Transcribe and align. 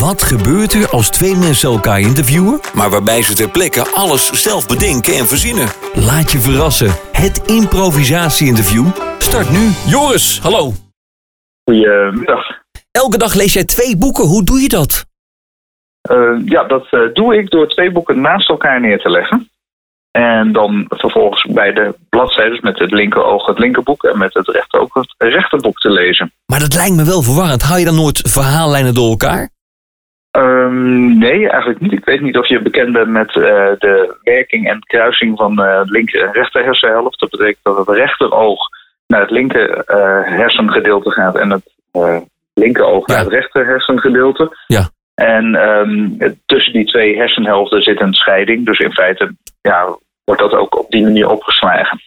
Wat 0.00 0.22
gebeurt 0.22 0.74
er 0.74 0.88
als 0.88 1.10
twee 1.10 1.36
mensen 1.36 1.70
elkaar 1.70 2.00
interviewen, 2.00 2.60
maar 2.74 2.90
waarbij 2.90 3.22
ze 3.22 3.34
ter 3.34 3.50
plekke 3.50 3.86
alles 3.94 4.42
zelf 4.42 4.66
bedenken 4.66 5.14
en 5.14 5.26
verzinnen? 5.26 5.68
Laat 5.94 6.32
je 6.32 6.38
verrassen. 6.38 6.90
Het 7.12 7.42
improvisatie-interview 7.46 8.86
start 9.18 9.50
nu. 9.50 9.70
Joris, 9.86 10.40
hallo. 10.40 10.72
Goedemiddag. 11.64 12.44
Elke 12.90 13.18
dag 13.18 13.34
lees 13.34 13.52
jij 13.52 13.64
twee 13.64 13.96
boeken. 13.96 14.24
Hoe 14.24 14.44
doe 14.44 14.60
je 14.60 14.68
dat? 14.68 15.04
Uh, 16.10 16.40
ja, 16.44 16.64
dat 16.64 16.86
uh, 16.90 17.14
doe 17.14 17.36
ik 17.36 17.50
door 17.50 17.68
twee 17.68 17.92
boeken 17.92 18.20
naast 18.20 18.48
elkaar 18.48 18.80
neer 18.80 18.98
te 18.98 19.10
leggen. 19.10 19.50
En 20.10 20.52
dan 20.52 20.84
vervolgens 20.88 21.46
bij 21.52 21.72
de 21.72 21.94
bladzijden 22.08 22.58
met 22.62 22.78
het 22.78 22.90
linker 22.90 23.24
oog 23.24 23.46
het 23.46 23.58
linkerboek 23.58 24.04
en 24.04 24.18
met 24.18 24.34
het 24.34 24.48
rechter 24.48 24.80
oog 24.80 24.94
het 24.94 25.14
rechterboek 25.18 25.78
te 25.78 25.90
lezen. 25.90 26.32
Maar 26.46 26.60
dat 26.60 26.74
lijkt 26.74 26.96
me 26.96 27.04
wel 27.04 27.22
verwarrend. 27.22 27.62
Hou 27.62 27.78
je 27.78 27.84
dan 27.84 27.94
nooit 27.94 28.20
verhaallijnen 28.22 28.94
door 28.94 29.10
elkaar? 29.10 29.54
Um, 30.36 31.18
nee, 31.18 31.48
eigenlijk 31.48 31.80
niet. 31.80 31.92
Ik 31.92 32.04
weet 32.04 32.20
niet 32.20 32.38
of 32.38 32.48
je 32.48 32.62
bekend 32.62 32.92
bent 32.92 33.08
met 33.08 33.34
uh, 33.34 33.44
de 33.78 34.16
werking 34.22 34.68
en 34.68 34.78
kruising 34.80 35.36
van 35.36 35.60
uh, 35.60 35.80
linker 35.84 36.22
en 36.22 36.32
rechter 36.32 36.64
hersenhelft. 36.64 37.20
Dat 37.20 37.30
betekent 37.30 37.58
dat 37.62 37.76
het 37.76 37.96
rechteroog 37.96 38.58
naar 39.06 39.20
het 39.20 39.30
linker 39.30 39.70
uh, 39.70 40.38
hersengedeelte 40.38 41.10
gaat 41.10 41.36
en 41.36 41.50
het 41.50 41.72
linkeroog 42.54 43.06
ja. 43.06 43.14
naar 43.14 43.24
het 43.24 43.32
rechter 43.32 43.66
hersengedeelte. 43.66 44.56
Ja. 44.66 44.90
En 45.14 45.54
um, 45.54 46.18
tussen 46.46 46.72
die 46.72 46.84
twee 46.84 47.16
hersenhelften 47.16 47.82
zit 47.82 48.00
een 48.00 48.14
scheiding. 48.14 48.66
Dus 48.66 48.78
in 48.78 48.92
feite 48.92 49.34
ja, 49.60 49.98
wordt 50.24 50.40
dat 50.40 50.52
ook 50.52 50.78
op 50.78 50.90
die 50.90 51.02
manier 51.02 51.28
opgeslagen. 51.28 52.00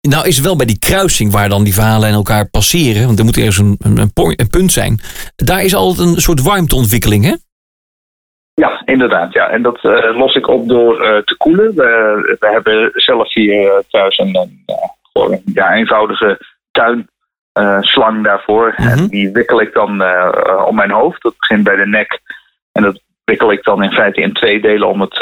Nou 0.00 0.26
is 0.26 0.40
wel 0.40 0.56
bij 0.56 0.66
die 0.66 0.78
kruising 0.78 1.32
waar 1.32 1.48
dan 1.48 1.64
die 1.64 1.74
verhalen 1.74 2.08
in 2.08 2.14
elkaar 2.14 2.50
passeren, 2.50 3.06
want 3.06 3.18
er 3.18 3.24
moet 3.24 3.36
ergens 3.36 3.58
een, 3.58 3.76
een, 3.78 4.12
een 4.14 4.48
punt 4.50 4.72
zijn. 4.72 5.00
Daar 5.36 5.62
is 5.62 5.74
altijd 5.74 6.08
een 6.08 6.20
soort 6.20 6.42
warmteontwikkeling, 6.42 7.24
hè? 7.24 7.34
Ja, 8.54 8.82
inderdaad. 8.84 9.32
Ja. 9.32 9.48
En 9.48 9.62
dat 9.62 9.84
uh, 9.84 10.16
los 10.16 10.34
ik 10.34 10.48
op 10.48 10.68
door 10.68 11.02
uh, 11.02 11.16
te 11.16 11.36
koelen. 11.36 11.74
We, 11.74 12.36
we 12.40 12.48
hebben 12.48 12.90
zelf 12.94 13.34
hier 13.34 13.82
thuis 13.88 14.18
een, 14.18 14.36
een, 15.12 15.42
ja, 15.44 15.74
eenvoudige 15.74 16.40
tuinslang 16.70 18.24
daarvoor. 18.24 18.74
Mm 18.76 18.86
-hmm. 18.86 18.98
En 18.98 19.06
die 19.06 19.32
wikkel 19.32 19.60
ik 19.60 19.72
dan 19.72 19.90
om 20.66 20.74
mijn 20.74 20.90
hoofd. 20.90 21.22
Dat 21.22 21.34
begint 21.38 21.64
bij 21.64 21.76
de 21.76 21.86
nek. 21.86 22.20
En 22.72 22.82
dat 22.82 23.00
wikkel 23.24 23.52
ik 23.52 23.64
dan 23.64 23.82
in 23.82 23.92
feite 23.92 24.20
in 24.20 24.32
twee 24.32 24.60
delen 24.60 24.88
om 24.88 25.00
het, 25.00 25.20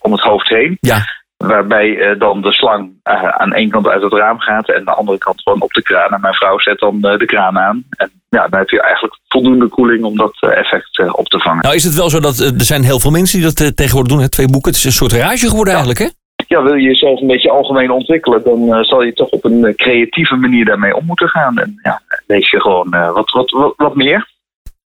om 0.00 0.12
het 0.12 0.20
hoofd 0.20 0.48
heen. 0.48 0.76
Ja. 0.80 0.98
Waarbij 1.36 2.16
dan 2.18 2.42
de 2.42 2.52
slang 2.52 2.92
aan 3.02 3.52
één 3.52 3.70
kant 3.70 3.88
uit 3.88 4.02
het 4.02 4.12
raam 4.12 4.38
gaat 4.38 4.68
en 4.68 4.76
aan 4.76 4.84
de 4.84 4.94
andere 4.94 5.18
kant 5.18 5.42
gewoon 5.42 5.60
op 5.60 5.72
de 5.72 5.82
kraan. 5.82 6.10
En 6.10 6.20
mijn 6.20 6.34
vrouw 6.34 6.58
zet 6.58 6.78
dan 6.78 7.00
de 7.00 7.24
kraan 7.24 7.58
aan. 7.58 7.84
En 7.90 8.21
ja, 8.36 8.48
dan 8.48 8.58
heb 8.58 8.68
je 8.68 8.82
eigenlijk 8.82 9.18
voldoende 9.28 9.68
koeling 9.68 10.04
om 10.04 10.16
dat 10.16 10.36
effect 10.40 11.12
op 11.12 11.26
te 11.28 11.38
vangen. 11.38 11.62
Nou 11.62 11.74
is 11.74 11.84
het 11.84 11.94
wel 11.94 12.10
zo 12.10 12.20
dat 12.20 12.38
er 12.38 12.64
zijn 12.64 12.82
heel 12.82 13.00
veel 13.00 13.10
mensen 13.10 13.40
die 13.40 13.52
dat 13.52 13.76
tegenwoordig 13.76 14.12
doen, 14.12 14.22
hè? 14.22 14.28
twee 14.28 14.48
boeken. 14.48 14.70
Het 14.70 14.78
is 14.78 14.84
een 14.84 14.92
soort 14.92 15.12
rage 15.12 15.48
geworden 15.48 15.74
ja. 15.74 15.80
eigenlijk, 15.80 15.98
hè? 15.98 16.08
Ja, 16.46 16.62
wil 16.62 16.74
je 16.74 16.82
jezelf 16.82 17.20
een 17.20 17.26
beetje 17.26 17.50
algemeen 17.50 17.90
ontwikkelen, 17.90 18.42
dan 18.44 18.84
zal 18.84 19.02
je 19.02 19.12
toch 19.12 19.28
op 19.28 19.44
een 19.44 19.72
creatieve 19.76 20.36
manier 20.36 20.64
daarmee 20.64 20.96
om 20.96 21.06
moeten 21.06 21.28
gaan. 21.28 21.58
En 21.58 21.80
ja, 21.82 22.02
lees 22.26 22.50
je 22.50 22.60
gewoon 22.60 22.90
wat, 22.90 23.30
wat, 23.30 23.50
wat, 23.50 23.74
wat 23.76 23.94
meer. 23.94 24.28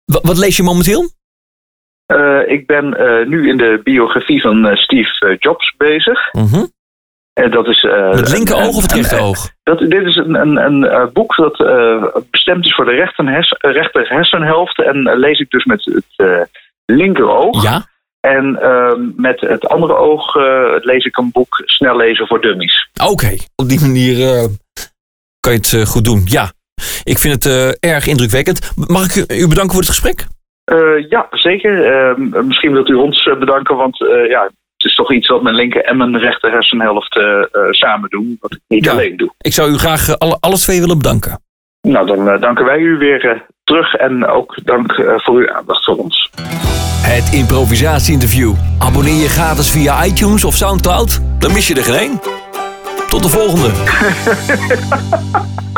Wat, 0.05 0.23
wat 0.23 0.37
lees 0.37 0.57
je 0.57 0.63
momenteel? 0.63 1.09
Uh, 2.13 2.47
ik 2.47 2.67
ben 2.67 2.85
nu 3.29 3.49
in 3.49 3.57
de 3.57 3.81
biografie 3.83 4.41
van 4.41 4.77
Steve 4.77 5.35
Jobs 5.39 5.73
bezig. 5.77 6.33
Mm 6.33 6.45
-hmm. 6.45 6.71
En 7.43 7.51
dat 7.51 7.67
is. 7.67 7.81
het 8.11 8.31
linker 8.31 8.55
oog 8.55 8.75
of 8.75 8.81
het 8.81 8.91
rechter 8.91 9.19
oog? 9.19 9.49
Dat, 9.63 9.79
dit 9.79 10.05
is 10.05 10.15
een, 10.15 10.35
een, 10.35 10.57
een 10.57 11.09
boek 11.13 11.35
dat 11.35 11.57
bestemd 12.31 12.65
is 12.65 12.75
voor 12.75 12.85
de 12.85 12.91
rechter, 12.91 13.25
hers, 13.25 13.55
rechter 13.57 14.09
hersenhelft. 14.09 14.81
En 14.81 15.19
lees 15.19 15.39
ik 15.39 15.49
dus 15.49 15.65
met 15.65 15.85
het 15.85 16.47
linker 16.85 17.29
oog. 17.29 17.63
Ja. 17.63 17.85
En 18.19 18.59
met 19.15 19.39
het 19.39 19.67
andere 19.67 19.95
oog 19.95 20.35
lees 20.81 21.05
ik 21.05 21.17
een 21.17 21.31
boek 21.31 21.61
Snel 21.65 21.97
lezen 21.97 22.27
voor 22.27 22.41
dummies. 22.41 22.89
Oké, 23.01 23.11
okay. 23.11 23.39
op 23.55 23.69
die 23.69 23.81
manier 23.81 24.47
kan 25.39 25.53
je 25.53 25.59
het 25.59 25.89
goed 25.89 26.05
doen. 26.05 26.21
Ja, 26.25 26.51
ik 27.03 27.17
vind 27.17 27.43
het 27.43 27.77
erg 27.79 28.07
indrukwekkend. 28.07 28.71
Mag 28.75 29.15
ik 29.15 29.31
u 29.31 29.47
bedanken 29.47 29.71
voor 29.71 29.81
het 29.81 29.89
gesprek? 29.89 30.27
Uh, 30.73 31.09
ja, 31.09 31.27
zeker. 31.31 31.73
Uh, 32.19 32.43
misschien 32.43 32.71
wilt 32.71 32.89
u 32.89 32.93
ons 32.93 33.29
bedanken, 33.39 33.75
want 33.75 34.01
uh, 34.01 34.29
ja, 34.29 34.49
het 34.79 34.89
is 34.89 34.95
toch 34.95 35.13
iets 35.13 35.27
wat 35.27 35.41
mijn 35.41 35.55
linker 35.55 35.83
en 35.83 35.97
mijn 35.97 36.17
rechter 36.17 36.51
hersenhelft 36.51 37.19
samen 37.69 38.09
doen. 38.09 38.37
Wat 38.39 38.53
ik 38.53 38.59
niet 38.67 38.85
ja, 38.85 38.91
alleen 38.91 39.17
doe. 39.17 39.33
Ik 39.37 39.53
zou 39.53 39.71
u 39.71 39.77
graag 39.77 40.17
alle, 40.17 40.37
alle 40.39 40.57
twee 40.57 40.79
willen 40.79 40.97
bedanken. 40.97 41.41
Nou, 41.81 42.05
dan 42.05 42.39
danken 42.39 42.65
wij 42.65 42.79
u 42.79 42.97
weer 42.97 43.45
terug 43.63 43.93
en 43.93 44.25
ook 44.25 44.57
dank 44.63 44.93
voor 45.17 45.35
uw 45.35 45.53
aandacht 45.53 45.85
voor 45.85 45.95
ons. 45.95 46.31
Het 47.01 47.33
improvisatie-interview. 47.33 48.53
Abonneer 48.79 49.21
je 49.21 49.29
gratis 49.29 49.71
via 49.71 50.05
iTunes 50.05 50.43
of 50.43 50.55
Soundcloud. 50.55 51.21
Dan 51.39 51.53
mis 51.53 51.67
je 51.67 51.75
er 51.75 51.83
geen 51.83 51.95
één. 51.95 52.19
Tot 53.07 53.23
de 53.23 53.29
volgende. 53.29 53.69